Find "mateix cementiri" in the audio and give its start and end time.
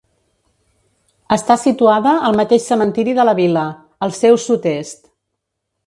2.41-3.15